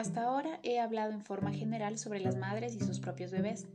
Hasta 0.00 0.22
ahora 0.22 0.60
he 0.62 0.80
hablado 0.80 1.12
en 1.12 1.20
forma 1.20 1.52
general 1.52 1.98
sobre 1.98 2.20
las 2.20 2.34
madres 2.34 2.74
y 2.74 2.80
sus 2.80 3.00
propios 3.00 3.32
bebés. 3.32 3.66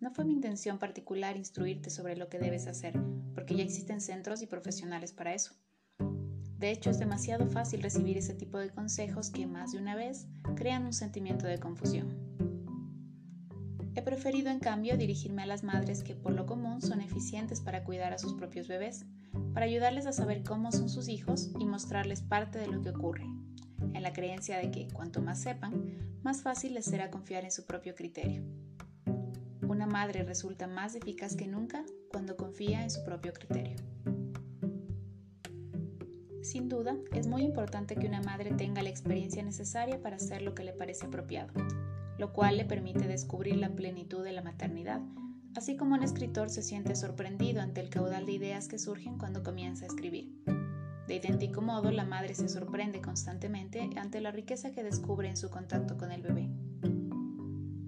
No 0.00 0.10
fue 0.10 0.24
mi 0.24 0.32
intención 0.32 0.80
particular 0.80 1.36
instruirte 1.36 1.90
sobre 1.90 2.16
lo 2.16 2.28
que 2.28 2.40
debes 2.40 2.66
hacer, 2.66 3.00
porque 3.36 3.54
ya 3.54 3.62
existen 3.62 4.00
centros 4.00 4.42
y 4.42 4.48
profesionales 4.48 5.12
para 5.12 5.32
eso. 5.32 5.54
De 6.58 6.72
hecho, 6.72 6.90
es 6.90 6.98
demasiado 6.98 7.46
fácil 7.46 7.82
recibir 7.82 8.18
ese 8.18 8.34
tipo 8.34 8.58
de 8.58 8.70
consejos 8.70 9.30
que 9.30 9.46
más 9.46 9.70
de 9.70 9.78
una 9.78 9.94
vez 9.94 10.26
crean 10.56 10.86
un 10.86 10.92
sentimiento 10.92 11.46
de 11.46 11.60
confusión. 11.60 12.18
He 13.94 14.02
preferido, 14.02 14.50
en 14.50 14.58
cambio, 14.58 14.96
dirigirme 14.96 15.44
a 15.44 15.46
las 15.46 15.62
madres 15.62 16.02
que 16.02 16.16
por 16.16 16.32
lo 16.32 16.46
común 16.46 16.82
son 16.82 17.00
eficientes 17.00 17.60
para 17.60 17.84
cuidar 17.84 18.12
a 18.12 18.18
sus 18.18 18.34
propios 18.34 18.66
bebés, 18.66 19.06
para 19.54 19.66
ayudarles 19.66 20.06
a 20.06 20.12
saber 20.12 20.42
cómo 20.42 20.72
son 20.72 20.88
sus 20.88 21.08
hijos 21.08 21.52
y 21.60 21.64
mostrarles 21.64 22.22
parte 22.22 22.58
de 22.58 22.66
lo 22.66 22.82
que 22.82 22.90
ocurre, 22.90 23.24
en 23.94 24.02
la 24.02 24.12
creencia 24.12 24.58
de 24.58 24.70
que 24.70 24.88
cuanto 24.88 25.20
más 25.20 25.40
sepan, 25.40 26.18
más 26.22 26.42
fácil 26.42 26.74
les 26.74 26.84
será 26.84 27.10
confiar 27.10 27.44
en 27.44 27.50
su 27.50 27.64
propio 27.64 27.94
criterio. 27.94 28.42
Una 29.62 29.86
madre 29.86 30.24
resulta 30.24 30.66
más 30.66 30.94
eficaz 30.94 31.36
que 31.36 31.46
nunca 31.46 31.84
cuando 32.10 32.36
confía 32.36 32.82
en 32.82 32.90
su 32.90 33.04
propio 33.04 33.32
criterio. 33.32 33.76
Sin 36.42 36.68
duda, 36.68 36.96
es 37.14 37.26
muy 37.26 37.42
importante 37.42 37.94
que 37.94 38.06
una 38.08 38.22
madre 38.22 38.50
tenga 38.52 38.82
la 38.82 38.88
experiencia 38.88 39.42
necesaria 39.42 40.02
para 40.02 40.16
hacer 40.16 40.42
lo 40.42 40.54
que 40.54 40.64
le 40.64 40.72
parece 40.72 41.06
apropiado, 41.06 41.52
lo 42.18 42.32
cual 42.32 42.56
le 42.56 42.64
permite 42.64 43.06
descubrir 43.06 43.56
la 43.56 43.70
plenitud 43.70 44.24
de 44.24 44.32
la 44.32 44.42
maternidad, 44.42 45.00
así 45.54 45.76
como 45.76 45.94
un 45.94 46.02
escritor 46.02 46.50
se 46.50 46.62
siente 46.62 46.96
sorprendido 46.96 47.60
ante 47.60 47.80
el 47.80 47.90
caudal 47.90 48.26
de 48.26 48.32
ideas 48.32 48.68
que 48.68 48.78
surgen 48.78 49.18
cuando 49.18 49.42
comienza 49.42 49.84
a 49.84 49.88
escribir. 49.88 50.59
De 51.10 51.16
idéntico 51.16 51.60
modo, 51.60 51.90
la 51.90 52.04
madre 52.04 52.36
se 52.36 52.48
sorprende 52.48 53.00
constantemente 53.00 53.90
ante 53.96 54.20
la 54.20 54.30
riqueza 54.30 54.70
que 54.70 54.84
descubre 54.84 55.28
en 55.28 55.36
su 55.36 55.50
contacto 55.50 55.98
con 55.98 56.12
el 56.12 56.22
bebé. 56.22 56.48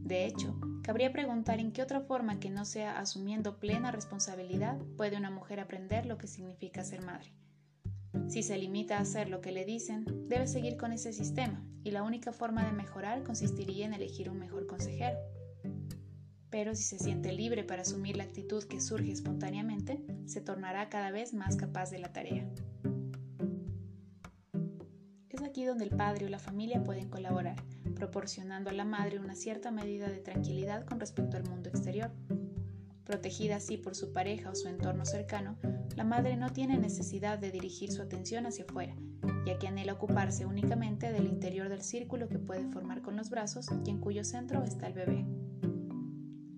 De 0.03 0.27
hecho, 0.27 0.59
cabría 0.83 1.13
preguntar 1.13 1.61
en 1.61 1.71
qué 1.71 1.83
otra 1.83 2.01
forma 2.01 2.41
que 2.41 2.51
no 2.51 2.65
sea 2.65 2.99
asumiendo 2.99 3.61
plena 3.61 3.93
responsabilidad 3.93 4.77
puede 4.97 5.17
una 5.17 5.31
mujer 5.31 5.61
aprender 5.61 6.05
lo 6.05 6.19
que 6.19 6.27
significa 6.27 6.83
ser 6.83 7.03
madre. 7.03 7.33
Si 8.27 8.43
se 8.43 8.59
limita 8.59 8.99
a 8.99 9.03
hacer 9.03 9.29
lo 9.29 9.41
que 9.41 9.53
le 9.53 9.65
dicen, 9.65 10.05
debe 10.27 10.49
seguir 10.49 10.77
con 10.77 10.91
ese 10.91 11.13
sistema 11.13 11.65
y 11.85 11.93
la 11.93 12.03
única 12.03 12.33
forma 12.33 12.65
de 12.67 12.73
mejorar 12.73 13.23
consistiría 13.23 13.87
en 13.87 13.95
elegir 13.95 14.31
un 14.31 14.41
mejor 14.41 14.67
consejero. 14.67 15.17
Pero 16.51 16.75
si 16.75 16.83
se 16.83 16.99
siente 16.99 17.33
libre 17.33 17.63
para 17.63 17.83
asumir 17.83 18.17
la 18.17 18.25
actitud 18.25 18.65
que 18.65 18.81
surge 18.81 19.13
espontáneamente, 19.13 20.05
se 20.27 20.41
tornará 20.41 20.89
cada 20.89 21.13
vez 21.13 21.33
más 21.35 21.55
capaz 21.55 21.93
de 21.93 22.01
la 22.01 22.13
tarea. 22.13 22.51
Aquí 25.53 25.67
donde 25.67 25.85
el 25.85 25.91
padre 25.91 26.25
o 26.25 26.29
la 26.31 26.39
familia 26.39 26.83
pueden 26.83 27.11
colaborar, 27.11 27.57
proporcionando 27.95 28.71
a 28.71 28.73
la 28.73 28.87
madre 28.87 29.19
una 29.19 29.35
cierta 29.35 29.71
medida 29.71 30.09
de 30.09 30.17
tranquilidad 30.17 30.87
con 30.87 30.99
respecto 30.99 31.37
al 31.37 31.45
mundo 31.45 31.69
exterior. 31.69 32.11
Protegida 33.05 33.57
así 33.57 33.77
por 33.77 33.95
su 33.95 34.15
pareja 34.15 34.49
o 34.49 34.55
su 34.55 34.69
entorno 34.69 35.05
cercano, 35.05 35.59
la 35.95 36.05
madre 36.05 36.39
no 36.39 36.55
tiene 36.55 36.79
necesidad 36.79 37.39
de 37.39 37.51
dirigir 37.51 37.93
su 37.93 38.01
atención 38.01 38.47
hacia 38.47 38.65
afuera, 38.65 38.97
ya 39.45 39.59
que 39.59 39.69
anhela 39.69 39.93
ocuparse 39.93 40.47
únicamente 40.47 41.13
del 41.13 41.27
interior 41.27 41.69
del 41.69 41.83
círculo 41.83 42.31
que 42.31 42.39
puede 42.39 42.67
formar 42.69 43.03
con 43.03 43.15
los 43.19 43.29
brazos 43.29 43.67
y 43.85 43.91
en 43.91 44.01
cuyo 44.01 44.25
centro 44.25 44.65
está 44.65 44.87
el 44.87 44.95
bebé. 44.95 45.27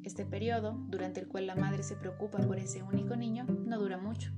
Este 0.05 0.25
periodo, 0.25 0.79
durante 0.87 1.19
el 1.19 1.27
cual 1.27 1.49
la 1.49 1.57
madre 1.57 1.83
se 1.83 1.97
preocupa 1.97 2.39
por 2.39 2.61
ese 2.61 2.85
único 2.85 3.17
niño, 3.17 3.45
no 3.45 3.77
dura 3.77 3.99
mucho. 3.99 4.31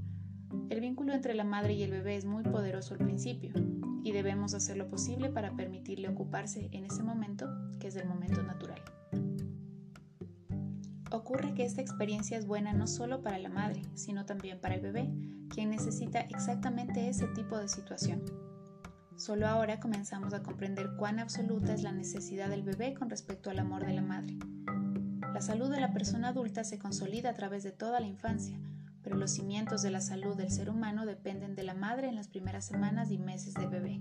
El 0.70 0.80
vínculo 0.80 1.12
entre 1.12 1.34
la 1.34 1.44
madre 1.44 1.74
y 1.74 1.82
el 1.82 1.90
bebé 1.90 2.16
es 2.16 2.24
muy 2.24 2.42
poderoso 2.42 2.94
al 2.94 3.00
principio, 3.00 3.52
debemos 4.16 4.54
hacer 4.54 4.76
lo 4.76 4.88
posible 4.88 5.28
para 5.28 5.54
permitirle 5.54 6.08
ocuparse 6.08 6.68
en 6.72 6.86
ese 6.86 7.02
momento, 7.02 7.48
que 7.78 7.88
es 7.88 7.96
el 7.96 8.08
momento 8.08 8.42
natural. 8.42 8.80
Ocurre 11.10 11.54
que 11.54 11.64
esta 11.64 11.82
experiencia 11.82 12.36
es 12.36 12.46
buena 12.46 12.72
no 12.72 12.86
solo 12.86 13.22
para 13.22 13.38
la 13.38 13.48
madre, 13.48 13.82
sino 13.94 14.24
también 14.24 14.60
para 14.60 14.74
el 14.74 14.80
bebé, 14.80 15.08
quien 15.50 15.70
necesita 15.70 16.20
exactamente 16.20 17.08
ese 17.08 17.26
tipo 17.28 17.58
de 17.58 17.68
situación. 17.68 18.24
Solo 19.16 19.46
ahora 19.46 19.80
comenzamos 19.80 20.34
a 20.34 20.42
comprender 20.42 20.96
cuán 20.96 21.20
absoluta 21.20 21.74
es 21.74 21.82
la 21.82 21.92
necesidad 21.92 22.48
del 22.48 22.62
bebé 22.62 22.94
con 22.94 23.08
respecto 23.08 23.50
al 23.50 23.58
amor 23.58 23.86
de 23.86 23.94
la 23.94 24.02
madre. 24.02 24.36
La 25.32 25.40
salud 25.40 25.70
de 25.70 25.80
la 25.80 25.92
persona 25.92 26.28
adulta 26.28 26.64
se 26.64 26.78
consolida 26.78 27.30
a 27.30 27.34
través 27.34 27.62
de 27.62 27.72
toda 27.72 28.00
la 28.00 28.06
infancia, 28.06 28.58
pero 29.06 29.18
los 29.18 29.30
cimientos 29.30 29.82
de 29.82 29.90
la 29.90 30.00
salud 30.00 30.34
del 30.34 30.50
ser 30.50 30.68
humano 30.68 31.06
dependen 31.06 31.54
de 31.54 31.62
la 31.62 31.74
madre 31.74 32.08
en 32.08 32.16
las 32.16 32.26
primeras 32.26 32.64
semanas 32.64 33.12
y 33.12 33.18
meses 33.18 33.54
del 33.54 33.68
bebé. 33.68 34.00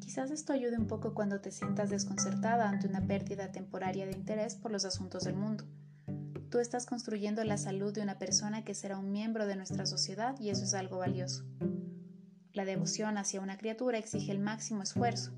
Quizás 0.00 0.30
esto 0.30 0.52
ayude 0.52 0.76
un 0.76 0.86
poco 0.86 1.14
cuando 1.14 1.40
te 1.40 1.50
sientas 1.50 1.88
desconcertada 1.88 2.68
ante 2.68 2.86
una 2.86 3.06
pérdida 3.06 3.52
temporaria 3.52 4.04
de 4.04 4.12
interés 4.12 4.54
por 4.54 4.70
los 4.70 4.84
asuntos 4.84 5.24
del 5.24 5.34
mundo. 5.34 5.64
Tú 6.50 6.58
estás 6.58 6.84
construyendo 6.84 7.42
la 7.42 7.56
salud 7.56 7.94
de 7.94 8.02
una 8.02 8.18
persona 8.18 8.62
que 8.64 8.74
será 8.74 8.98
un 8.98 9.12
miembro 9.12 9.46
de 9.46 9.56
nuestra 9.56 9.86
sociedad 9.86 10.38
y 10.38 10.50
eso 10.50 10.64
es 10.64 10.74
algo 10.74 10.98
valioso. 10.98 11.46
La 12.52 12.66
devoción 12.66 13.16
hacia 13.16 13.40
una 13.40 13.56
criatura 13.56 13.96
exige 13.96 14.30
el 14.30 14.40
máximo 14.40 14.82
esfuerzo 14.82 15.32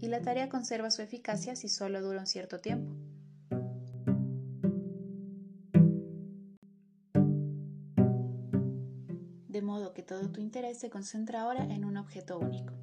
y 0.00 0.08
la 0.08 0.22
tarea 0.22 0.48
conserva 0.48 0.90
su 0.90 1.02
eficacia 1.02 1.56
si 1.56 1.68
solo 1.68 2.00
dura 2.00 2.20
un 2.20 2.26
cierto 2.26 2.58
tiempo. 2.58 3.09
Que 9.92 10.02
todo 10.02 10.28
tu 10.30 10.40
interés 10.40 10.78
se 10.78 10.90
concentra 10.90 11.42
ahora 11.42 11.64
en 11.64 11.84
un 11.84 11.96
objeto 11.96 12.38
único. 12.38 12.74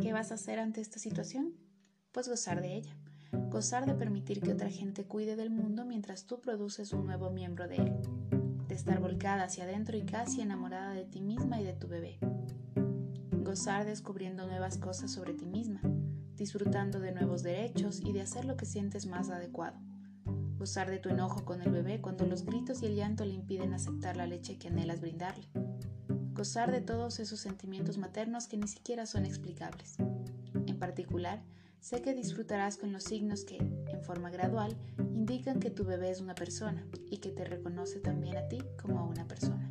¿Qué 0.00 0.12
vas 0.12 0.30
a 0.30 0.34
hacer 0.34 0.58
ante 0.58 0.80
esta 0.80 0.98
situación? 0.98 1.54
Pues 2.12 2.28
gozar 2.28 2.60
de 2.60 2.76
ella. 2.76 2.96
Gozar 3.50 3.86
de 3.86 3.94
permitir 3.94 4.40
que 4.40 4.52
otra 4.52 4.70
gente 4.70 5.04
cuide 5.04 5.36
del 5.36 5.50
mundo 5.50 5.84
mientras 5.84 6.26
tú 6.26 6.40
produces 6.40 6.92
un 6.92 7.06
nuevo 7.06 7.30
miembro 7.30 7.66
de 7.66 7.76
él. 7.76 7.92
De 8.68 8.74
estar 8.74 9.00
volcada 9.00 9.44
hacia 9.44 9.64
adentro 9.64 9.96
y 9.96 10.02
casi 10.02 10.40
enamorada 10.40 10.92
de 10.92 11.04
ti 11.04 11.20
misma 11.20 11.60
y 11.60 11.64
de 11.64 11.72
tu 11.72 11.88
bebé. 11.88 12.18
Gozar 13.32 13.86
descubriendo 13.86 14.46
nuevas 14.46 14.78
cosas 14.78 15.10
sobre 15.12 15.34
ti 15.34 15.46
misma, 15.46 15.80
disfrutando 16.36 17.00
de 17.00 17.12
nuevos 17.12 17.42
derechos 17.42 18.00
y 18.04 18.12
de 18.12 18.22
hacer 18.22 18.44
lo 18.44 18.56
que 18.56 18.66
sientes 18.66 19.06
más 19.06 19.30
adecuado. 19.30 19.78
Gozar 20.58 20.90
de 20.90 20.98
tu 20.98 21.08
enojo 21.08 21.44
con 21.44 21.62
el 21.62 21.70
bebé 21.70 22.00
cuando 22.00 22.26
los 22.26 22.44
gritos 22.44 22.82
y 22.82 22.86
el 22.86 22.96
llanto 22.96 23.24
le 23.24 23.34
impiden 23.34 23.72
aceptar 23.72 24.16
la 24.16 24.26
leche 24.26 24.58
que 24.58 24.68
anhelas 24.68 25.00
brindarle 25.00 25.46
gozar 26.36 26.70
de 26.70 26.82
todos 26.82 27.18
esos 27.18 27.40
sentimientos 27.40 27.96
maternos 27.96 28.46
que 28.46 28.58
ni 28.58 28.68
siquiera 28.68 29.06
son 29.06 29.24
explicables. 29.24 29.96
En 30.66 30.78
particular, 30.78 31.42
sé 31.80 32.02
que 32.02 32.14
disfrutarás 32.14 32.76
con 32.76 32.92
los 32.92 33.04
signos 33.04 33.44
que, 33.44 33.56
en 33.56 34.02
forma 34.02 34.28
gradual, 34.28 34.76
indican 35.14 35.60
que 35.60 35.70
tu 35.70 35.84
bebé 35.84 36.10
es 36.10 36.20
una 36.20 36.34
persona 36.34 36.86
y 37.10 37.18
que 37.18 37.30
te 37.30 37.44
reconoce 37.44 38.00
también 38.00 38.36
a 38.36 38.48
ti 38.48 38.58
como 38.80 39.08
una 39.08 39.26
persona. 39.26 39.70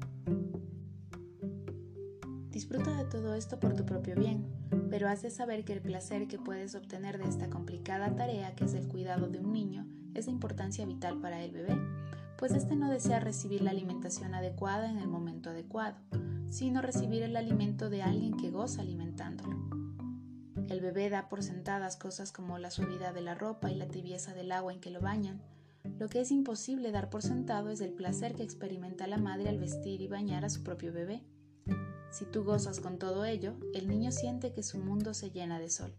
Disfruta 2.50 2.96
de 2.96 3.06
todo 3.06 3.36
esto 3.36 3.60
por 3.60 3.76
tu 3.76 3.86
propio 3.86 4.16
bien, 4.16 4.46
pero 4.90 5.08
has 5.08 5.22
de 5.22 5.30
saber 5.30 5.66
que 5.66 5.74
el 5.74 5.82
placer 5.82 6.28
que 6.28 6.40
puedes 6.40 6.74
obtener 6.74 7.20
de 7.20 7.30
esta 7.30 7.50
complicada 7.50 8.16
tarea 8.16 8.56
que 8.56 8.66
es 8.66 8.74
el 8.74 8.88
cuidado 8.88 9.28
de 9.28 9.40
un 9.40 9.54
niño 9.54 9.86
es 10.16 10.26
de 10.26 10.32
importancia 10.32 10.86
vital 10.86 11.20
para 11.20 11.44
el 11.44 11.52
bebé, 11.52 11.78
pues 12.38 12.54
éste 12.54 12.76
no 12.76 12.90
desea 12.90 13.20
recibir 13.20 13.62
la 13.62 13.72
alimentación 13.72 14.34
adecuada 14.34 14.90
en 14.90 14.98
el 15.00 15.08
momento 15.08 15.50
adecuado, 15.50 15.98
sino 16.56 16.82
recibir 16.82 17.22
el 17.22 17.36
alimento 17.36 17.90
de 17.90 18.02
alguien 18.02 18.38
que 18.38 18.50
goza 18.50 18.82
alimentándolo. 18.82 19.58
El 20.70 20.80
bebé 20.80 21.10
da 21.10 21.28
por 21.28 21.44
sentadas 21.44 21.98
cosas 21.98 22.32
como 22.32 22.58
la 22.60 22.72
suavidad 22.72 23.14
de 23.14 23.20
la 23.20 23.36
ropa 23.36 23.70
y 23.70 23.76
la 23.76 23.90
tibieza 23.90 24.34
del 24.34 24.54
agua 24.54 24.72
en 24.72 24.80
que 24.80 24.90
lo 24.90 25.02
bañan. 25.02 25.42
Lo 26.00 26.08
que 26.08 26.22
es 26.22 26.32
imposible 26.32 26.94
dar 26.94 27.10
por 27.10 27.24
sentado 27.24 27.72
es 27.72 27.82
el 27.82 27.92
placer 27.92 28.36
que 28.36 28.44
experimenta 28.44 29.06
la 29.06 29.18
madre 29.18 29.50
al 29.50 29.60
vestir 29.60 30.00
y 30.00 30.08
bañar 30.08 30.46
a 30.46 30.50
su 30.50 30.64
propio 30.64 30.94
bebé. 30.94 31.26
Si 32.10 32.24
tú 32.24 32.46
gozas 32.46 32.80
con 32.80 33.00
todo 33.00 33.26
ello, 33.26 33.58
el 33.74 33.90
niño 33.90 34.14
siente 34.14 34.54
que 34.54 34.64
su 34.64 34.80
mundo 34.80 35.14
se 35.14 35.32
llena 35.32 35.60
de 35.60 35.70
sol. 35.70 35.94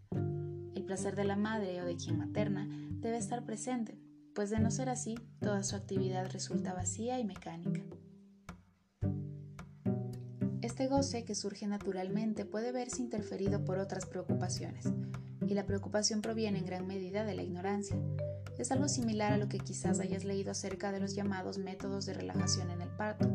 El 0.73 0.85
placer 0.85 1.15
de 1.15 1.25
la 1.25 1.35
madre 1.35 1.83
o 1.83 1.85
de 1.85 1.97
quien 1.97 2.17
materna 2.17 2.67
debe 2.99 3.17
estar 3.17 3.45
presente, 3.45 4.01
pues 4.33 4.49
de 4.49 4.59
no 4.59 4.71
ser 4.71 4.89
así, 4.89 5.19
toda 5.39 5.61
su 5.61 5.75
actividad 5.75 6.31
resulta 6.31 6.73
vacía 6.73 7.19
y 7.19 7.25
mecánica. 7.25 7.83
Este 10.77 10.89
goce 10.89 11.25
que 11.25 11.33
surge 11.33 11.65
naturalmente 11.65 12.45
puede 12.45 12.71
verse 12.71 13.01
interferido 13.01 13.65
por 13.65 13.79
otras 13.79 14.05
preocupaciones, 14.05 14.85
y 15.47 15.55
la 15.55 15.65
preocupación 15.65 16.21
proviene 16.21 16.59
en 16.59 16.67
gran 16.67 16.85
medida 16.85 17.25
de 17.25 17.33
la 17.33 17.41
ignorancia. 17.41 17.97
Es 18.59 18.71
algo 18.71 18.87
similar 18.87 19.33
a 19.33 19.37
lo 19.37 19.49
que 19.49 19.57
quizás 19.57 19.99
hayas 19.99 20.23
leído 20.23 20.51
acerca 20.51 20.91
de 20.91 20.99
los 20.99 21.15
llamados 21.15 21.57
métodos 21.57 22.05
de 22.05 22.13
relajación 22.13 22.69
en 22.69 22.83
el 22.83 22.89
parto. 22.89 23.27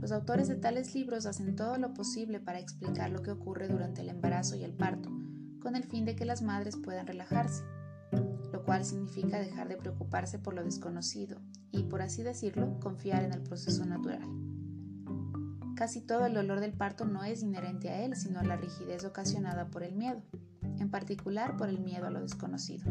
Los 0.00 0.10
autores 0.10 0.48
de 0.48 0.56
tales 0.56 0.92
libros 0.92 1.24
hacen 1.24 1.54
todo 1.54 1.78
lo 1.78 1.94
posible 1.94 2.40
para 2.40 2.58
explicar 2.58 3.10
lo 3.10 3.22
que 3.22 3.30
ocurre 3.30 3.68
durante 3.68 4.00
el 4.00 4.08
embarazo 4.08 4.56
y 4.56 4.64
el 4.64 4.72
parto, 4.72 5.08
con 5.60 5.76
el 5.76 5.84
fin 5.84 6.04
de 6.04 6.16
que 6.16 6.24
las 6.24 6.42
madres 6.42 6.74
puedan 6.76 7.06
relajarse, 7.06 7.62
lo 8.52 8.64
cual 8.64 8.84
significa 8.84 9.38
dejar 9.38 9.68
de 9.68 9.76
preocuparse 9.76 10.40
por 10.40 10.54
lo 10.54 10.64
desconocido 10.64 11.40
y, 11.70 11.84
por 11.84 12.02
así 12.02 12.24
decirlo, 12.24 12.80
confiar 12.80 13.22
en 13.22 13.34
el 13.34 13.42
proceso 13.44 13.84
natural. 13.84 14.28
Casi 15.82 16.00
todo 16.00 16.26
el 16.26 16.34
dolor 16.34 16.60
del 16.60 16.74
parto 16.74 17.06
no 17.06 17.24
es 17.24 17.42
inherente 17.42 17.90
a 17.90 18.04
él, 18.04 18.14
sino 18.14 18.38
a 18.38 18.44
la 18.44 18.56
rigidez 18.56 19.04
ocasionada 19.04 19.66
por 19.66 19.82
el 19.82 19.96
miedo. 19.96 20.22
En 20.78 20.92
particular 20.92 21.56
por 21.56 21.68
el 21.68 21.80
miedo 21.80 22.06
a 22.06 22.10
lo 22.10 22.20
desconocido. 22.20 22.84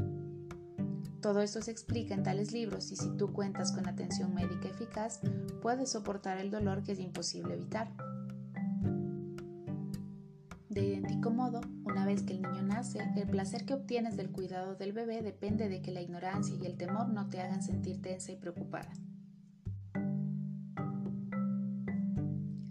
Todo 1.22 1.40
esto 1.40 1.62
se 1.62 1.72
explica 1.72 2.16
en 2.16 2.24
tales 2.24 2.52
libros 2.52 2.92
y 2.92 2.98
si 2.98 3.10
tú 3.16 3.32
cuentas 3.32 3.72
con 3.72 3.88
atención 3.88 4.34
médica 4.34 4.68
eficaz, 4.68 5.22
puedes 5.62 5.92
soportar 5.92 6.38
el 6.38 6.52
dolor 6.52 6.84
que 6.84 6.92
es 6.92 7.00
imposible 7.00 7.54
evitar. 7.54 7.96
De 10.68 10.82
idéntico 10.82 11.32
modo, 11.32 11.62
una 11.86 12.06
vez 12.06 12.24
que 12.24 12.34
el 12.34 12.42
niño 12.42 12.62
nace, 12.62 13.00
el 13.16 13.30
placer 13.30 13.66
que 13.66 13.74
obtienes 13.74 14.18
del 14.18 14.32
cuidado 14.32 14.76
del 14.76 14.92
bebé 14.92 15.22
depende 15.22 15.70
de 15.70 15.82
que 15.82 15.92
la 15.92 16.02
ignorancia 16.02 16.58
y 16.58 16.66
el 16.66 16.76
temor 16.76 17.08
no 17.08 17.30
te 17.30 17.40
hagan 17.40 17.64
sentir 17.64 18.02
tensa 18.02 18.34
y 18.34 18.36
preocupada. 18.36 18.92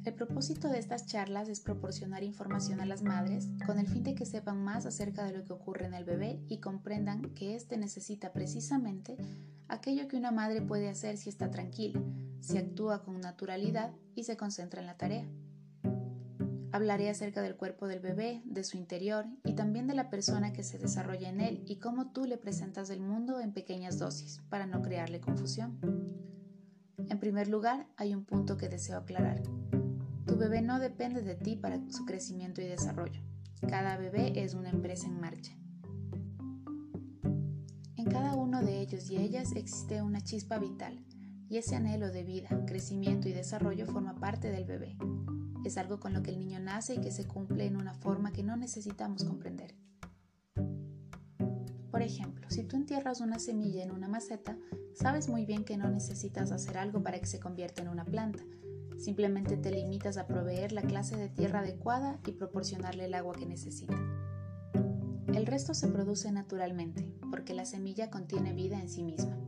El 0.05 0.15
propósito 0.15 0.69
de 0.69 0.79
estas 0.79 1.07
charlas 1.07 1.49
es 1.51 1.61
proporcionar 1.61 2.23
información 2.23 2.81
a 2.81 2.87
las 2.87 3.03
madres 3.03 3.49
con 3.67 3.79
el 3.79 3.87
fin 3.87 4.03
de 4.03 4.15
que 4.15 4.25
sepan 4.25 4.65
más 4.65 4.87
acerca 4.87 5.25
de 5.25 5.37
lo 5.37 5.45
que 5.45 5.53
ocurre 5.53 5.85
en 5.85 5.93
el 5.93 6.05
bebé 6.05 6.41
y 6.49 6.59
comprendan 6.59 7.35
que 7.35 7.55
éste 7.55 7.77
necesita 7.77 8.33
precisamente 8.33 9.19
aquello 9.69 10.09
que 10.09 10.17
una 10.17 10.31
madre 10.31 10.63
puede 10.63 10.89
hacer 10.89 11.19
si 11.19 11.29
está 11.29 11.51
tranquila, 11.51 12.01
si 12.41 12.57
actúa 12.57 13.03
con 13.03 13.21
naturalidad 13.21 13.93
y 14.15 14.25
se 14.25 14.39
concentra 14.39 14.81
en 14.81 14.87
la 14.87 14.97
tarea. 14.97 15.27
Hablaré 16.73 17.11
acerca 17.11 17.43
del 17.43 17.57
cuerpo 17.57 17.87
del 17.87 18.01
bebé, 18.01 18.43
de 18.47 18.65
su 18.65 18.79
interior 18.79 19.27
y 19.45 19.55
también 19.55 19.87
de 19.87 19.95
la 19.95 20.09
persona 20.09 20.53
que 20.55 20.63
se 20.63 20.79
desarrolla 20.79 21.29
en 21.29 21.41
él 21.41 21.63
y 21.67 21.77
cómo 21.77 22.13
tú 22.13 22.25
le 22.25 22.39
presentas 22.39 22.89
el 22.89 23.01
mundo 23.01 23.39
en 23.41 23.53
pequeñas 23.53 23.99
dosis 23.99 24.41
para 24.49 24.67
no 24.67 24.81
crearle 24.81 25.21
confusión. 25.21 25.79
En 27.09 27.19
primer 27.19 27.49
lugar, 27.49 27.87
hay 27.97 28.15
un 28.15 28.25
punto 28.25 28.57
que 28.57 28.69
deseo 28.69 28.97
aclarar. 28.97 29.43
Bebé 30.41 30.63
no 30.63 30.79
depende 30.79 31.21
de 31.21 31.35
ti 31.35 31.55
para 31.55 31.79
su 31.91 32.07
crecimiento 32.07 32.63
y 32.63 32.65
desarrollo. 32.65 33.21
Cada 33.69 33.99
bebé 33.99 34.43
es 34.43 34.55
una 34.55 34.71
empresa 34.71 35.07
en 35.07 35.21
marcha. 35.21 35.53
En 37.97 38.07
cada 38.07 38.35
uno 38.37 38.63
de 38.63 38.81
ellos 38.81 39.11
y 39.11 39.19
ellas 39.19 39.53
existe 39.55 40.01
una 40.01 40.23
chispa 40.23 40.59
vital, 40.59 41.05
y 41.51 41.59
ese 41.59 41.77
anhelo 41.77 42.11
de 42.11 42.25
vida, 42.25 42.49
crecimiento 42.67 43.29
y 43.29 43.35
desarrollo 43.35 43.85
forma 43.85 44.15
parte 44.15 44.51
del 44.51 44.65
bebé. 44.65 44.97
Es 45.67 45.77
algo 45.77 46.01
con 46.01 46.15
lo 46.15 46.23
que 46.23 46.31
el 46.31 46.39
niño 46.39 46.59
nace 46.59 46.95
y 46.95 47.01
que 47.03 47.11
se 47.11 47.27
cumple 47.27 47.67
en 47.67 47.77
una 47.77 47.93
forma 47.93 48.33
que 48.33 48.43
no 48.43 48.57
necesitamos 48.57 49.25
comprender. 49.25 49.75
Por 51.91 52.01
ejemplo, 52.01 52.49
si 52.49 52.65
tú 52.65 52.77
entierras 52.77 53.21
una 53.21 53.39
semilla 53.39 53.83
en 53.83 53.91
una 53.91 54.09
maceta, 54.09 54.57
sabes 54.95 55.29
muy 55.29 55.45
bien 55.45 55.65
que 55.65 55.77
no 55.77 55.91
necesitas 55.91 56.51
hacer 56.51 56.79
algo 56.79 57.03
para 57.03 57.21
que 57.21 57.27
se 57.27 57.41
convierta 57.41 57.83
en 57.83 57.89
una 57.89 58.07
planta, 58.07 58.43
Simplemente 59.01 59.57
te 59.57 59.71
limitas 59.71 60.19
a 60.19 60.27
proveer 60.27 60.73
la 60.73 60.83
clase 60.83 61.17
de 61.17 61.31
tierra 61.31 61.61
adecuada 61.61 62.19
y 62.27 62.33
proporcionarle 62.33 63.07
el 63.07 63.15
agua 63.15 63.35
que 63.35 63.47
necesita. 63.47 63.95
El 65.33 65.47
resto 65.47 65.73
se 65.73 65.89
produce 65.89 66.31
naturalmente, 66.31 67.11
porque 67.31 67.55
la 67.55 67.65
semilla 67.65 68.11
contiene 68.11 68.53
vida 68.53 68.79
en 68.79 68.91
sí 68.91 69.03
misma. 69.03 69.39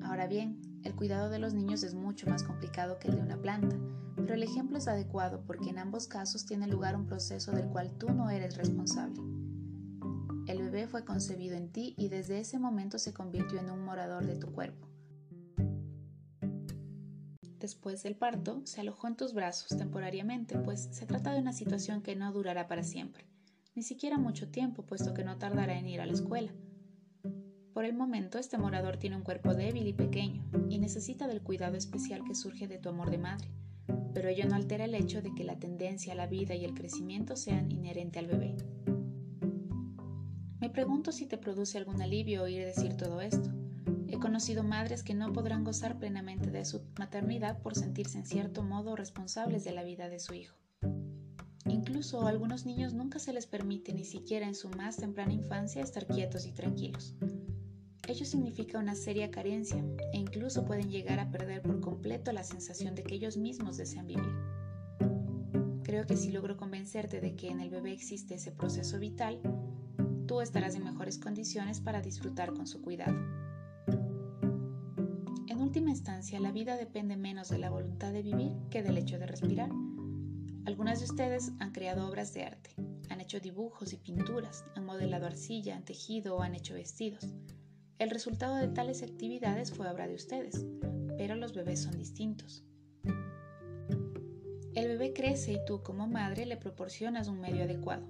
Ahora 0.00 0.28
bien, 0.28 0.62
el 0.84 0.94
cuidado 0.94 1.28
de 1.28 1.40
los 1.40 1.54
niños 1.54 1.82
es 1.82 1.94
mucho 1.94 2.30
más 2.30 2.44
complicado 2.44 3.00
que 3.00 3.08
el 3.08 3.16
de 3.16 3.22
una 3.22 3.42
planta, 3.42 3.76
pero 4.14 4.34
el 4.34 4.44
ejemplo 4.44 4.78
es 4.78 4.86
adecuado 4.86 5.42
porque 5.44 5.70
en 5.70 5.80
ambos 5.80 6.06
casos 6.06 6.46
tiene 6.46 6.68
lugar 6.68 6.94
un 6.94 7.06
proceso 7.06 7.50
del 7.50 7.66
cual 7.66 7.98
tú 7.98 8.10
no 8.10 8.30
eres 8.30 8.56
responsable. 8.56 9.20
El 10.46 10.62
bebé 10.62 10.86
fue 10.86 11.04
concebido 11.04 11.56
en 11.56 11.72
ti 11.72 11.96
y 11.98 12.10
desde 12.10 12.38
ese 12.38 12.60
momento 12.60 13.00
se 13.00 13.12
convirtió 13.12 13.58
en 13.58 13.70
un 13.70 13.84
morador 13.84 14.24
de 14.24 14.36
tu 14.36 14.52
cuerpo 14.52 14.85
después 17.66 18.04
del 18.04 18.14
parto, 18.14 18.60
se 18.64 18.80
alojó 18.80 19.08
en 19.08 19.16
tus 19.16 19.34
brazos 19.34 19.76
temporariamente, 19.76 20.56
pues 20.56 20.88
se 20.92 21.04
trata 21.04 21.32
de 21.32 21.40
una 21.40 21.52
situación 21.52 22.00
que 22.00 22.14
no 22.14 22.32
durará 22.32 22.68
para 22.68 22.84
siempre, 22.84 23.24
ni 23.74 23.82
siquiera 23.82 24.18
mucho 24.18 24.48
tiempo, 24.48 24.86
puesto 24.86 25.14
que 25.14 25.24
no 25.24 25.36
tardará 25.36 25.76
en 25.76 25.88
ir 25.88 26.00
a 26.00 26.06
la 26.06 26.12
escuela. 26.12 26.52
Por 27.74 27.84
el 27.84 27.92
momento, 27.92 28.38
este 28.38 28.56
morador 28.56 28.98
tiene 28.98 29.16
un 29.16 29.24
cuerpo 29.24 29.52
débil 29.52 29.88
y 29.88 29.92
pequeño, 29.92 30.48
y 30.70 30.78
necesita 30.78 31.26
del 31.26 31.42
cuidado 31.42 31.76
especial 31.76 32.22
que 32.22 32.36
surge 32.36 32.68
de 32.68 32.78
tu 32.78 32.88
amor 32.88 33.10
de 33.10 33.18
madre, 33.18 33.50
pero 34.14 34.28
ello 34.28 34.46
no 34.46 34.54
altera 34.54 34.84
el 34.84 34.94
hecho 34.94 35.20
de 35.20 35.34
que 35.34 35.42
la 35.42 35.58
tendencia 35.58 36.12
a 36.12 36.16
la 36.16 36.28
vida 36.28 36.54
y 36.54 36.64
el 36.64 36.72
crecimiento 36.72 37.34
sean 37.34 37.72
inherente 37.72 38.20
al 38.20 38.28
bebé. 38.28 38.54
Me 40.60 40.70
pregunto 40.70 41.10
si 41.10 41.26
te 41.26 41.36
produce 41.36 41.78
algún 41.78 42.00
alivio 42.00 42.44
oír 42.44 42.64
decir 42.64 42.96
todo 42.96 43.20
esto. 43.20 43.50
He 44.08 44.18
conocido 44.20 44.62
madres 44.62 45.02
que 45.02 45.14
no 45.14 45.32
podrán 45.32 45.64
gozar 45.64 45.98
plenamente 45.98 46.50
de 46.50 46.64
su 46.64 46.82
maternidad 46.96 47.60
por 47.60 47.74
sentirse 47.74 48.18
en 48.18 48.26
cierto 48.26 48.62
modo 48.62 48.94
responsables 48.94 49.64
de 49.64 49.72
la 49.72 49.82
vida 49.82 50.08
de 50.08 50.20
su 50.20 50.34
hijo. 50.34 50.56
Incluso 51.64 52.22
a 52.22 52.28
algunos 52.28 52.66
niños 52.66 52.94
nunca 52.94 53.18
se 53.18 53.32
les 53.32 53.46
permite 53.46 53.92
ni 53.92 54.04
siquiera 54.04 54.46
en 54.46 54.54
su 54.54 54.68
más 54.70 54.96
temprana 54.96 55.32
infancia 55.32 55.82
estar 55.82 56.06
quietos 56.06 56.46
y 56.46 56.52
tranquilos. 56.52 57.16
Ello 58.06 58.24
significa 58.24 58.78
una 58.78 58.94
seria 58.94 59.32
carencia 59.32 59.84
e 60.12 60.18
incluso 60.18 60.64
pueden 60.64 60.88
llegar 60.88 61.18
a 61.18 61.32
perder 61.32 61.62
por 61.62 61.80
completo 61.80 62.30
la 62.30 62.44
sensación 62.44 62.94
de 62.94 63.02
que 63.02 63.16
ellos 63.16 63.36
mismos 63.36 63.76
desean 63.76 64.06
vivir. 64.06 64.32
Creo 65.82 66.06
que 66.06 66.16
si 66.16 66.30
logro 66.30 66.56
convencerte 66.56 67.20
de 67.20 67.34
que 67.34 67.48
en 67.48 67.60
el 67.60 67.70
bebé 67.70 67.92
existe 67.92 68.36
ese 68.36 68.52
proceso 68.52 69.00
vital, 69.00 69.40
tú 70.28 70.40
estarás 70.40 70.76
en 70.76 70.84
mejores 70.84 71.18
condiciones 71.18 71.80
para 71.80 72.00
disfrutar 72.00 72.52
con 72.54 72.68
su 72.68 72.80
cuidado 72.80 73.45
última 75.76 75.90
instancia, 75.90 76.40
la 76.40 76.52
vida 76.52 76.78
depende 76.78 77.18
menos 77.18 77.50
de 77.50 77.58
la 77.58 77.68
voluntad 77.68 78.10
de 78.10 78.22
vivir 78.22 78.50
que 78.70 78.82
del 78.82 78.96
hecho 78.96 79.18
de 79.18 79.26
respirar. 79.26 79.68
Algunas 80.64 81.00
de 81.00 81.04
ustedes 81.04 81.52
han 81.58 81.72
creado 81.72 82.08
obras 82.08 82.32
de 82.32 82.44
arte, 82.44 82.70
han 83.10 83.20
hecho 83.20 83.40
dibujos 83.40 83.92
y 83.92 83.98
pinturas, 83.98 84.64
han 84.74 84.86
modelado 84.86 85.26
arcilla, 85.26 85.76
han 85.76 85.84
tejido 85.84 86.34
o 86.36 86.40
han 86.40 86.54
hecho 86.54 86.72
vestidos. 86.72 87.26
El 87.98 88.08
resultado 88.08 88.56
de 88.56 88.68
tales 88.68 89.02
actividades 89.02 89.70
fue 89.70 89.90
obra 89.90 90.08
de 90.08 90.14
ustedes, 90.14 90.64
pero 91.18 91.34
los 91.34 91.52
bebés 91.52 91.82
son 91.82 91.98
distintos. 91.98 92.64
El 94.74 94.88
bebé 94.88 95.12
crece 95.12 95.52
y 95.52 95.64
tú 95.66 95.82
como 95.82 96.06
madre 96.06 96.46
le 96.46 96.56
proporcionas 96.56 97.28
un 97.28 97.38
medio 97.38 97.64
adecuado. 97.64 98.06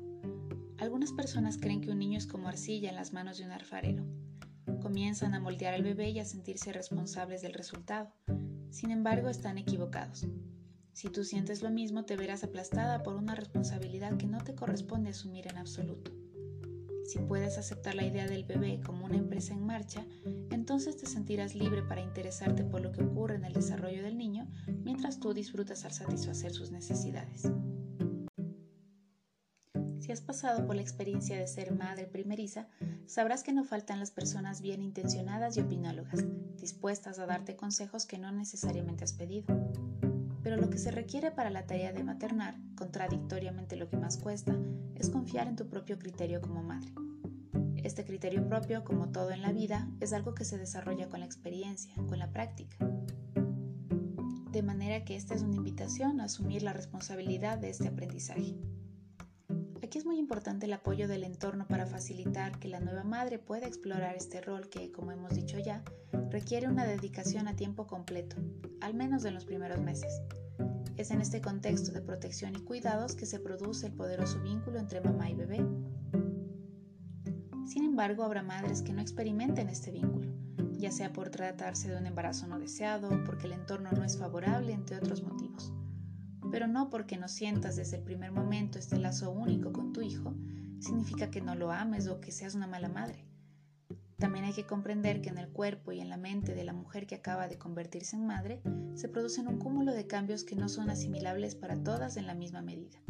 Algunas 0.78 1.10
personas 1.10 1.58
creen 1.58 1.80
que 1.80 1.90
un 1.90 1.98
niño 1.98 2.18
es 2.18 2.28
como 2.28 2.46
arcilla 2.46 2.90
en 2.90 2.94
las 2.94 3.12
manos 3.12 3.38
de 3.38 3.44
un 3.44 3.50
alfarero 3.50 4.04
comienzan 4.86 5.34
a 5.34 5.40
moldear 5.40 5.74
al 5.74 5.82
bebé 5.82 6.10
y 6.10 6.20
a 6.20 6.24
sentirse 6.24 6.72
responsables 6.72 7.42
del 7.42 7.54
resultado. 7.54 8.12
Sin 8.70 8.92
embargo, 8.92 9.28
están 9.28 9.58
equivocados. 9.58 10.28
Si 10.92 11.08
tú 11.08 11.24
sientes 11.24 11.60
lo 11.60 11.70
mismo, 11.70 12.04
te 12.04 12.16
verás 12.16 12.44
aplastada 12.44 13.02
por 13.02 13.16
una 13.16 13.34
responsabilidad 13.34 14.16
que 14.16 14.28
no 14.28 14.38
te 14.44 14.54
corresponde 14.54 15.11
asumir 15.11 15.49
en 15.49 15.58
absoluto. 15.58 16.12
Si 17.04 17.18
puedes 17.18 17.58
aceptar 17.58 17.96
la 17.96 18.06
idea 18.06 18.28
del 18.28 18.44
bebé 18.44 18.80
como 18.80 19.06
una 19.06 19.16
empresa 19.16 19.54
en 19.54 19.66
marcha, 19.66 20.06
entonces 20.52 20.96
te 20.96 21.06
sentirás 21.06 21.56
libre 21.56 21.82
para 21.82 22.00
interesarte 22.00 22.62
por 22.62 22.80
lo 22.80 22.92
que 22.92 23.02
ocurre 23.02 23.34
en 23.34 23.44
el 23.44 23.54
desarrollo 23.54 24.04
del 24.04 24.16
niño 24.16 24.46
mientras 24.84 25.18
tú 25.18 25.34
disfrutas 25.34 25.84
al 25.84 25.94
satisfacer 25.94 26.52
sus 26.52 26.70
necesidades. 26.70 27.50
Si 30.06 30.12
has 30.12 30.20
pasado 30.20 30.64
por 30.64 30.76
la 30.76 30.82
experiencia 30.82 31.36
de 31.36 31.48
ser 31.48 31.75
madre 31.75 32.04
primeriza, 32.04 32.68
sabrás 33.06 33.42
que 33.42 33.52
no 33.52 33.64
faltan 33.64 33.98
las 33.98 34.12
personas 34.12 34.62
bien 34.62 34.80
intencionadas 34.80 35.56
y 35.56 35.60
opinólogas, 35.62 36.25
dispuestas 36.60 37.18
a 37.18 37.26
darte 37.26 37.56
consejos 37.56 38.06
que 38.06 38.16
no 38.16 38.30
necesariamente 38.30 39.02
has 39.02 39.12
pedido. 39.12 39.46
Pero 40.44 40.58
lo 40.58 40.70
que 40.70 40.78
se 40.78 40.92
requiere 40.92 41.32
para 41.32 41.50
la 41.50 41.66
tarea 41.66 41.92
de 41.92 42.04
maternar, 42.04 42.54
contradictoriamente 42.76 43.75
lo 43.75 43.88
que 43.88 43.96
más 43.96 44.16
cuesta, 44.16 44.56
es 44.94 45.10
confiar 45.10 45.48
en 45.48 45.56
tu 45.56 45.66
propio 45.66 45.98
criterio 45.98 46.40
como 46.40 46.62
madre. 46.62 46.92
Este 47.75 48.04
criterio 48.04 48.46
propio, 48.46 48.84
como 48.84 49.08
todo 49.08 49.32
en 49.32 49.42
la 49.42 49.50
vida, 49.50 49.88
es 49.98 50.12
algo 50.12 50.36
que 50.36 50.44
se 50.44 50.56
desarrolla 50.56 51.08
con 51.08 51.18
la 51.18 51.26
experiencia, 51.26 51.92
con 52.06 52.20
la 52.20 52.30
práctica. 52.30 52.76
De 54.52 54.62
manera 54.62 55.04
que 55.04 55.16
esta 55.16 55.34
es 55.34 55.42
una 55.42 55.56
invitación 55.56 56.20
a 56.20 56.26
asumir 56.26 56.62
la 56.62 56.72
responsabilidad 56.72 57.58
de 57.58 57.70
este 57.70 57.88
aprendizaje. 57.88 58.56
Es 59.96 60.04
muy 60.04 60.18
importante 60.18 60.66
el 60.66 60.74
apoyo 60.74 61.08
del 61.08 61.24
entorno 61.24 61.66
para 61.66 61.86
facilitar 61.86 62.58
que 62.58 62.68
la 62.68 62.80
nueva 62.80 63.02
madre 63.02 63.38
pueda 63.38 63.66
explorar 63.66 64.14
este 64.14 64.42
rol 64.42 64.68
que, 64.68 64.92
como 64.92 65.10
hemos 65.10 65.34
dicho 65.34 65.58
ya, 65.58 65.82
requiere 66.28 66.68
una 66.68 66.84
dedicación 66.84 67.48
a 67.48 67.56
tiempo 67.56 67.86
completo, 67.86 68.36
al 68.82 68.92
menos 68.92 69.24
en 69.24 69.32
los 69.32 69.46
primeros 69.46 69.80
meses. 69.80 70.20
Es 70.98 71.12
en 71.12 71.22
este 71.22 71.40
contexto 71.40 71.92
de 71.92 72.02
protección 72.02 72.54
y 72.56 72.60
cuidados 72.60 73.14
que 73.14 73.24
se 73.24 73.40
produce 73.40 73.86
el 73.86 73.94
poderoso 73.94 74.38
vínculo 74.42 74.78
entre 74.78 75.00
mamá 75.00 75.30
y 75.30 75.34
bebé. 75.34 75.66
Sin 77.66 77.82
embargo, 77.82 78.22
habrá 78.22 78.42
madres 78.42 78.82
que 78.82 78.92
no 78.92 79.00
experimenten 79.00 79.70
este 79.70 79.92
vínculo, 79.92 80.30
ya 80.72 80.92
sea 80.92 81.14
por 81.14 81.30
tratarse 81.30 81.88
de 81.88 81.96
un 81.96 82.04
embarazo 82.04 82.46
no 82.46 82.58
deseado, 82.58 83.24
porque 83.24 83.46
el 83.46 83.54
entorno 83.54 83.90
no 83.92 84.04
es 84.04 84.18
favorable, 84.18 84.74
entre 84.74 84.98
otros 84.98 85.22
motivos 85.22 85.72
pero 86.56 86.68
no 86.68 86.88
porque 86.88 87.18
no 87.18 87.28
sientas 87.28 87.76
desde 87.76 87.98
el 87.98 88.02
primer 88.02 88.32
momento 88.32 88.78
este 88.78 88.98
lazo 88.98 89.30
único 89.30 89.75
con 89.75 89.92
tu 89.92 90.00
hijo, 90.00 90.34
significa 90.78 91.30
que 91.30 91.42
no 91.42 91.54
lo 91.54 91.70
ames 91.70 92.08
o 92.08 92.18
que 92.18 92.32
seas 92.32 92.54
una 92.54 92.66
mala 92.66 92.88
madre. 92.88 93.26
También 94.18 94.46
hay 94.46 94.54
que 94.54 94.64
comprender 94.64 95.20
que 95.20 95.28
en 95.28 95.36
el 95.36 95.50
cuerpo 95.50 95.92
y 95.92 96.00
en 96.00 96.08
la 96.08 96.16
mente 96.16 96.54
de 96.54 96.64
la 96.64 96.72
mujer 96.72 97.06
que 97.06 97.14
acaba 97.14 97.46
de 97.46 97.58
convertirse 97.58 98.16
en 98.16 98.26
madre 98.26 98.62
se 98.94 99.10
producen 99.10 99.48
un 99.48 99.58
cúmulo 99.58 99.92
de 99.92 100.06
cambios 100.06 100.44
que 100.44 100.56
no 100.56 100.70
son 100.70 100.88
asimilables 100.88 101.54
para 101.54 101.76
todas 101.76 102.16
en 102.16 102.26
la 102.26 102.34
misma 102.34 102.62
medida. 102.62 103.02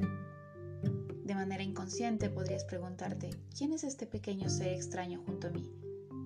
De 1.24 1.34
manera 1.36 1.62
inconsciente 1.62 2.28
podrías 2.28 2.64
preguntarte, 2.64 3.30
¿quién 3.56 3.72
es 3.72 3.84
este 3.84 4.08
pequeño 4.08 4.48
ser 4.48 4.72
extraño 4.72 5.22
junto 5.24 5.46
a 5.46 5.50
mí? 5.50 5.70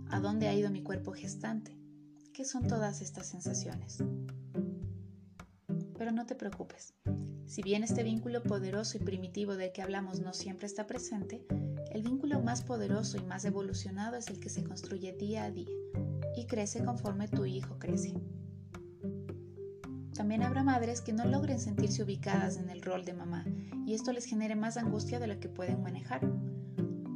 ¿A 0.08 0.20
dónde 0.20 0.48
ha 0.48 0.54
ido 0.54 0.70
mi 0.70 0.82
cuerpo 0.82 1.12
gestante? 1.12 1.76
¿Qué 2.32 2.46
son 2.46 2.66
todas 2.66 3.02
estas 3.02 3.26
sensaciones? 3.26 4.02
Pero 6.00 6.12
no 6.12 6.24
te 6.24 6.34
preocupes. 6.34 6.94
Si 7.44 7.60
bien 7.60 7.84
este 7.84 8.02
vínculo 8.02 8.42
poderoso 8.42 8.96
y 8.96 9.00
primitivo 9.00 9.54
del 9.54 9.70
que 9.70 9.82
hablamos 9.82 10.18
no 10.20 10.32
siempre 10.32 10.64
está 10.64 10.86
presente, 10.86 11.44
el 11.92 12.02
vínculo 12.02 12.40
más 12.40 12.62
poderoso 12.62 13.18
y 13.18 13.22
más 13.24 13.44
evolucionado 13.44 14.16
es 14.16 14.28
el 14.28 14.40
que 14.40 14.48
se 14.48 14.64
construye 14.64 15.12
día 15.12 15.44
a 15.44 15.50
día 15.50 15.68
y 16.34 16.46
crece 16.46 16.82
conforme 16.82 17.28
tu 17.28 17.44
hijo 17.44 17.78
crece. 17.78 18.14
También 20.14 20.42
habrá 20.42 20.62
madres 20.62 21.02
que 21.02 21.12
no 21.12 21.26
logren 21.26 21.60
sentirse 21.60 22.02
ubicadas 22.02 22.56
en 22.56 22.70
el 22.70 22.80
rol 22.80 23.04
de 23.04 23.12
mamá 23.12 23.44
y 23.84 23.92
esto 23.92 24.14
les 24.14 24.24
genere 24.24 24.56
más 24.56 24.78
angustia 24.78 25.20
de 25.20 25.26
la 25.26 25.38
que 25.38 25.50
pueden 25.50 25.82
manejar. 25.82 26.22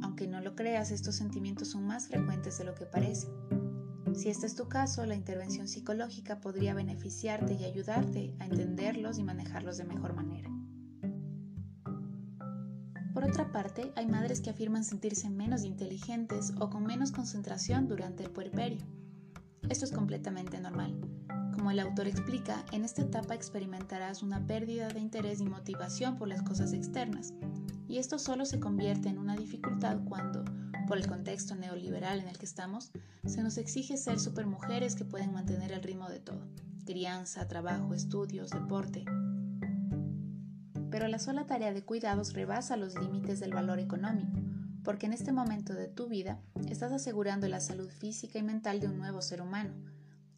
Aunque 0.03 0.27
no 0.27 0.41
lo 0.41 0.55
creas, 0.55 0.91
estos 0.91 1.15
sentimientos 1.15 1.69
son 1.69 1.87
más 1.87 2.07
frecuentes 2.07 2.59
de 2.59 2.65
lo 2.65 2.75
que 2.75 2.85
parece. 2.85 3.29
Si 4.15 4.29
este 4.29 4.47
es 4.47 4.55
tu 4.55 4.69
caso, 4.69 5.05
la 5.05 5.15
intervención 5.15 5.67
psicológica 5.67 6.39
podría 6.39 6.73
beneficiarte 6.73 7.53
y 7.53 7.65
ayudarte 7.65 8.33
a 8.39 8.45
entenderlos 8.45 9.19
y 9.19 9.23
manejarlos 9.23 9.77
de 9.77 9.83
mejor 9.83 10.15
manera. 10.15 10.49
Por 13.13 13.25
otra 13.25 13.51
parte, 13.51 13.91
hay 13.95 14.07
madres 14.07 14.39
que 14.39 14.49
afirman 14.49 14.85
sentirse 14.85 15.29
menos 15.29 15.65
inteligentes 15.65 16.53
o 16.59 16.69
con 16.69 16.85
menos 16.85 17.11
concentración 17.11 17.87
durante 17.87 18.23
el 18.23 18.31
puerperio. 18.31 18.85
Esto 19.69 19.83
es 19.83 19.91
completamente 19.91 20.59
normal. 20.61 20.97
Como 21.53 21.71
el 21.71 21.79
autor 21.79 22.07
explica, 22.07 22.65
en 22.71 22.85
esta 22.85 23.01
etapa 23.01 23.35
experimentarás 23.35 24.23
una 24.23 24.47
pérdida 24.47 24.87
de 24.87 25.01
interés 25.01 25.41
y 25.41 25.45
motivación 25.45 26.17
por 26.17 26.29
las 26.29 26.41
cosas 26.41 26.71
externas, 26.71 27.33
y 27.87 27.97
esto 27.97 28.17
solo 28.17 28.45
se 28.45 28.59
convierte 28.59 29.09
en 29.09 29.17
una 29.17 29.35
dificultad 29.35 29.99
cuando, 30.05 30.43
por 30.85 30.97
el 30.97 31.07
contexto 31.07 31.55
neoliberal 31.55 32.19
en 32.19 32.27
el 32.27 32.37
que 32.37 32.45
estamos, 32.45 32.91
se 33.25 33.41
nos 33.41 33.57
exige 33.57 33.97
ser 33.97 34.19
supermujeres 34.19 34.95
que 34.95 35.05
pueden 35.05 35.33
mantener 35.33 35.71
el 35.71 35.81
ritmo 35.81 36.09
de 36.09 36.19
todo, 36.19 36.47
crianza, 36.85 37.47
trabajo, 37.47 37.93
estudios, 37.93 38.51
deporte. 38.51 39.03
Pero 40.91 41.07
la 41.07 41.19
sola 41.19 41.45
tarea 41.45 41.73
de 41.73 41.83
cuidados 41.83 42.33
rebasa 42.33 42.77
los 42.77 42.95
límites 42.95 43.39
del 43.39 43.53
valor 43.53 43.79
económico, 43.79 44.39
porque 44.83 45.07
en 45.07 45.13
este 45.13 45.31
momento 45.31 45.73
de 45.73 45.87
tu 45.87 46.07
vida 46.07 46.39
estás 46.69 46.91
asegurando 46.91 47.47
la 47.47 47.59
salud 47.59 47.89
física 47.89 48.39
y 48.39 48.43
mental 48.43 48.79
de 48.79 48.87
un 48.87 48.97
nuevo 48.97 49.21
ser 49.21 49.41
humano, 49.41 49.73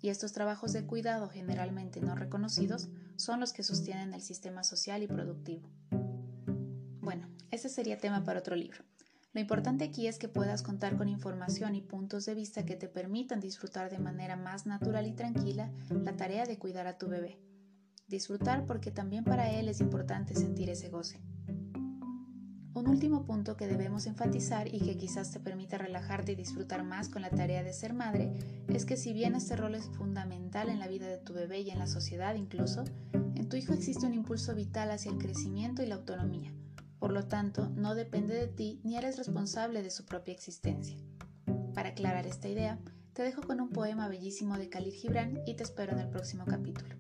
y 0.02 0.10
estos 0.10 0.32
trabajos 0.32 0.74
de 0.74 0.86
cuidado 0.86 1.30
generalmente 1.30 2.02
no 2.02 2.16
reconocidos 2.16 2.88
son 3.18 3.40
los 3.40 3.52
que 3.52 3.64
sostienen 3.64 4.14
el 4.14 4.22
sistema 4.22 4.64
social 4.64 5.04
y 5.04 5.08
productivo. 5.08 5.70
Bueno, 7.02 7.28
ese 7.52 7.68
sería 7.68 7.98
tema 7.98 8.24
para 8.24 8.40
otro 8.40 8.56
libro. 8.56 8.84
Lo 9.38 9.42
importante 9.42 9.84
aquí 9.84 10.08
es 10.08 10.18
que 10.18 10.28
puedas 10.28 10.64
contar 10.64 10.98
con 10.98 11.10
información 11.10 11.76
y 11.76 11.82
puntos 11.82 12.26
de 12.26 12.34
vista 12.34 12.66
que 12.66 12.76
te 12.76 12.88
permitan 12.88 13.40
disfrutar 13.40 13.92
de 13.92 14.00
manera 14.00 14.36
más 14.36 14.66
natural 14.66 15.06
y 15.06 15.14
tranquila 15.14 15.72
la 15.92 16.18
tarea 16.18 16.48
de 16.48 16.58
cuidar 16.58 16.88
a 16.88 16.98
tu 16.98 17.08
bebé. 17.08 17.38
Disfrutar 18.08 18.66
porque 18.66 18.90
también 18.90 19.24
para 19.24 19.52
él 19.52 19.70
es 19.70 19.80
importante 19.80 20.34
sentir 20.34 20.72
ese 20.72 20.90
goce. 20.90 21.22
Un 22.74 22.88
último 22.88 23.26
punto 23.26 23.56
que 23.56 23.68
debemos 23.68 24.08
enfatizar 24.08 24.74
y 24.74 24.80
que 24.80 24.98
quizás 24.98 25.30
te 25.30 25.40
permita 25.40 25.78
relajarte 25.78 26.32
y 26.32 26.36
disfrutar 26.36 26.84
más 26.84 27.08
con 27.08 27.22
la 27.22 27.30
tarea 27.30 27.62
de 27.62 27.74
ser 27.74 27.94
madre 27.94 28.34
es 28.70 28.86
que 28.86 28.98
si 28.98 29.14
bien 29.14 29.36
este 29.36 29.56
rol 29.56 29.76
es 29.76 29.86
fundamental 29.86 30.68
en 30.68 30.80
la 30.80 30.88
vida 30.88 31.06
de 31.06 31.20
tu 31.20 31.34
bebé 31.34 31.60
y 31.60 31.70
en 31.70 31.78
la 31.78 31.86
sociedad 31.86 32.34
incluso, 32.34 32.86
en 33.14 33.48
tu 33.48 33.56
hijo 33.56 33.74
existe 33.74 34.08
un 34.08 34.16
impulso 34.16 34.56
vital 34.56 34.90
hacia 34.90 35.12
el 35.12 35.20
crecimiento 35.20 35.84
y 35.84 35.86
la 35.86 35.94
autonomía. 35.94 36.52
Por 37.00 37.12
lo 37.12 37.28
tanto, 37.28 37.70
no 37.70 37.96
depende 37.96 38.34
de 38.34 38.48
ti 38.48 38.82
ni 38.84 38.98
eres 38.98 39.18
responsable 39.18 39.84
de 39.84 39.92
su 39.92 40.06
propia 40.06 40.34
existencia. 40.34 40.98
Para 41.74 41.90
aclarar 41.90 42.26
esta 42.26 42.48
idea, 42.48 42.80
te 43.14 43.24
dejo 43.24 43.42
con 43.42 43.62
un 43.62 43.70
poema 43.70 44.08
bellísimo 44.08 44.58
de 44.58 44.70
Khalil 44.70 44.94
Gibran 44.94 45.42
y 45.46 45.56
te 45.56 45.64
espero 45.64 45.92
en 45.94 46.00
el 46.00 46.10
próximo 46.10 46.46
capítulo. 46.46 46.96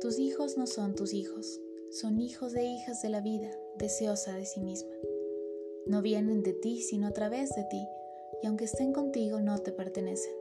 Tus 0.00 0.18
hijos 0.18 0.56
no 0.56 0.66
son 0.66 0.94
tus 0.94 1.12
hijos, 1.12 1.60
son 1.90 2.20
hijos 2.20 2.52
de 2.52 2.64
hijas 2.64 3.02
de 3.02 3.10
la 3.10 3.20
vida, 3.20 3.50
deseosa 3.76 4.32
de 4.34 4.46
sí 4.46 4.60
misma. 4.60 4.90
No 5.90 6.02
vienen 6.02 6.44
de 6.44 6.52
ti, 6.52 6.82
sino 6.82 7.08
a 7.08 7.10
través 7.10 7.52
de 7.56 7.64
ti, 7.64 7.84
y 8.40 8.46
aunque 8.46 8.66
estén 8.66 8.92
contigo, 8.92 9.40
no 9.40 9.58
te 9.58 9.72
pertenecen. 9.72 10.32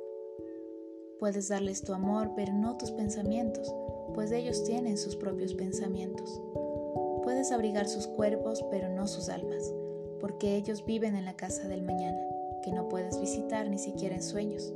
Puedes 1.17 1.47
darles 1.47 1.81
tu 1.81 1.93
amor, 1.93 2.33
pero 2.35 2.53
no 2.53 2.77
tus 2.77 2.91
pensamientos, 2.91 3.73
pues 4.13 4.31
ellos 4.31 4.63
tienen 4.63 4.95
sus 4.95 5.15
propios 5.15 5.55
pensamientos. 5.55 6.39
Puedes 7.23 7.51
abrigar 7.51 7.87
sus 7.87 8.05
cuerpos, 8.05 8.63
pero 8.69 8.89
no 8.89 9.07
sus 9.07 9.27
almas, 9.27 9.73
porque 10.19 10.55
ellos 10.55 10.85
viven 10.85 11.15
en 11.15 11.25
la 11.25 11.35
casa 11.35 11.67
del 11.67 11.81
mañana, 11.81 12.21
que 12.61 12.71
no 12.71 12.87
puedes 12.87 13.19
visitar 13.19 13.67
ni 13.71 13.79
siquiera 13.79 14.13
en 14.13 14.21
sueños. 14.21 14.71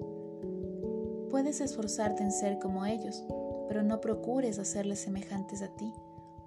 Puedes 1.29 1.61
esforzarte 1.61 2.23
en 2.23 2.31
ser 2.31 2.57
como 2.57 2.87
ellos, 2.87 3.23
pero 3.67 3.83
no 3.83 4.01
procures 4.01 4.57
hacerles 4.57 5.01
semejantes 5.01 5.61
a 5.61 5.67
ti, 5.67 5.93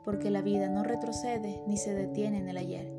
porque 0.05 0.31
la 0.31 0.43
vida 0.43 0.69
no 0.69 0.83
retrocede 0.83 1.63
ni 1.69 1.77
se 1.77 1.95
detiene 1.95 2.39
en 2.39 2.49
el 2.49 2.57
ayer. 2.57 2.96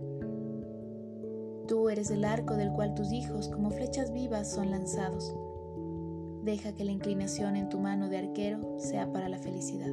Tú 1.67 1.89
eres 1.89 2.11
el 2.11 2.23
arco 2.23 2.55
del 2.55 2.71
cual 2.71 2.95
tus 2.95 3.11
hijos, 3.11 3.49
como 3.49 3.71
flechas 3.71 4.13
vivas, 4.13 4.49
son 4.49 4.71
lanzados. 4.71 5.35
Deja 6.43 6.73
que 6.73 6.85
la 6.85 6.93
inclinación 6.93 7.57
en 7.57 7.67
tu 7.67 7.79
mano 7.79 8.07
de 8.07 8.19
arquero 8.19 8.79
sea 8.79 9.11
para 9.11 9.27
la 9.27 9.37
felicidad. 9.37 9.91